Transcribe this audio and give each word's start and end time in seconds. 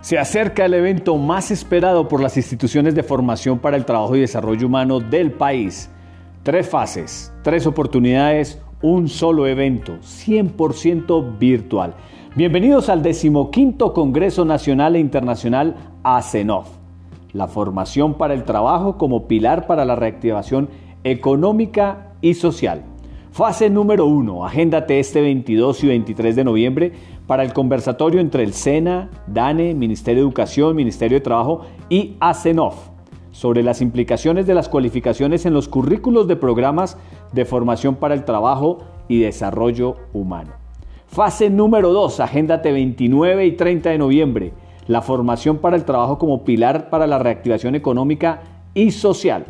Se 0.00 0.18
acerca 0.18 0.64
el 0.64 0.72
evento 0.72 1.18
más 1.18 1.50
esperado 1.50 2.08
por 2.08 2.22
las 2.22 2.38
instituciones 2.38 2.94
de 2.94 3.02
formación 3.02 3.58
para 3.58 3.76
el 3.76 3.84
trabajo 3.84 4.16
y 4.16 4.20
desarrollo 4.20 4.66
humano 4.66 4.98
del 4.98 5.30
país. 5.30 5.90
Tres 6.42 6.66
fases, 6.70 7.30
tres 7.42 7.66
oportunidades, 7.66 8.62
un 8.80 9.08
solo 9.08 9.46
evento, 9.46 9.98
100% 9.98 11.38
virtual. 11.38 11.94
Bienvenidos 12.34 12.88
al 12.88 13.02
decimoquinto 13.02 13.92
Congreso 13.92 14.46
Nacional 14.46 14.96
e 14.96 15.00
Internacional 15.00 15.76
ASENOF, 16.02 16.68
la 17.34 17.46
formación 17.46 18.14
para 18.14 18.32
el 18.32 18.44
trabajo 18.44 18.96
como 18.96 19.28
pilar 19.28 19.66
para 19.66 19.84
la 19.84 19.96
reactivación 19.96 20.70
económica 21.04 22.14
y 22.22 22.32
social. 22.34 22.89
Fase 23.32 23.70
número 23.70 24.06
1. 24.06 24.44
Agéndate 24.44 24.98
este 24.98 25.20
22 25.20 25.84
y 25.84 25.86
23 25.86 26.34
de 26.34 26.42
noviembre 26.42 26.92
para 27.28 27.44
el 27.44 27.52
conversatorio 27.52 28.20
entre 28.20 28.42
el 28.42 28.52
SENA, 28.52 29.08
DANE, 29.28 29.72
Ministerio 29.74 30.22
de 30.22 30.26
Educación, 30.26 30.74
Ministerio 30.74 31.18
de 31.18 31.22
Trabajo 31.22 31.60
y 31.88 32.16
ASENOF 32.18 32.88
sobre 33.30 33.62
las 33.62 33.82
implicaciones 33.82 34.48
de 34.48 34.54
las 34.54 34.68
cualificaciones 34.68 35.46
en 35.46 35.54
los 35.54 35.68
currículos 35.68 36.26
de 36.26 36.34
programas 36.34 36.98
de 37.32 37.44
formación 37.44 37.94
para 37.94 38.14
el 38.14 38.24
trabajo 38.24 38.78
y 39.06 39.20
desarrollo 39.20 39.96
humano. 40.12 40.50
Fase 41.06 41.50
número 41.50 41.92
2. 41.92 42.18
Agéndate 42.18 42.72
29 42.72 43.46
y 43.46 43.52
30 43.52 43.90
de 43.90 43.98
noviembre. 43.98 44.52
La 44.88 45.02
formación 45.02 45.58
para 45.58 45.76
el 45.76 45.84
trabajo 45.84 46.18
como 46.18 46.44
pilar 46.44 46.90
para 46.90 47.06
la 47.06 47.20
reactivación 47.20 47.76
económica 47.76 48.42
y 48.74 48.90
social 48.90 49.46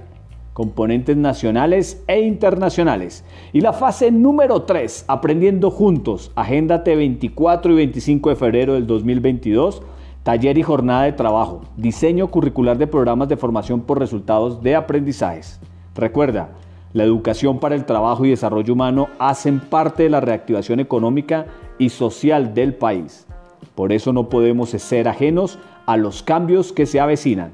componentes 0.60 1.16
nacionales 1.16 2.04
e 2.06 2.20
internacionales. 2.20 3.24
Y 3.54 3.62
la 3.62 3.72
fase 3.72 4.10
número 4.10 4.64
3, 4.64 5.06
aprendiendo 5.08 5.70
juntos, 5.70 6.32
Agéndate 6.36 6.96
24 6.96 7.72
y 7.72 7.76
25 7.76 8.28
de 8.28 8.36
febrero 8.36 8.74
del 8.74 8.86
2022, 8.86 9.80
taller 10.22 10.58
y 10.58 10.62
jornada 10.62 11.04
de 11.04 11.12
trabajo, 11.12 11.62
diseño 11.78 12.30
curricular 12.30 12.76
de 12.76 12.86
programas 12.86 13.30
de 13.30 13.38
formación 13.38 13.80
por 13.80 13.98
resultados 13.98 14.62
de 14.62 14.76
aprendizajes. 14.76 15.58
Recuerda, 15.94 16.50
la 16.92 17.04
educación 17.04 17.58
para 17.58 17.74
el 17.74 17.86
trabajo 17.86 18.26
y 18.26 18.28
desarrollo 18.28 18.74
humano 18.74 19.08
hacen 19.18 19.60
parte 19.60 20.02
de 20.02 20.10
la 20.10 20.20
reactivación 20.20 20.78
económica 20.78 21.46
y 21.78 21.88
social 21.88 22.52
del 22.52 22.74
país. 22.74 23.26
Por 23.74 23.94
eso 23.94 24.12
no 24.12 24.28
podemos 24.28 24.68
ser 24.68 25.08
ajenos 25.08 25.58
a 25.86 25.96
los 25.96 26.22
cambios 26.22 26.74
que 26.74 26.84
se 26.84 27.00
avecinan. 27.00 27.52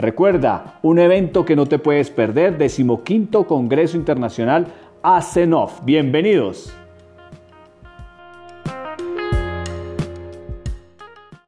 Recuerda, 0.00 0.78
un 0.80 0.98
evento 0.98 1.44
que 1.44 1.54
no 1.54 1.66
te 1.66 1.78
puedes 1.78 2.08
perder, 2.08 2.56
decimoquinto 2.56 3.46
Congreso 3.46 3.98
Internacional 3.98 4.68
ASENOF. 5.02 5.84
Bienvenidos. 5.84 6.74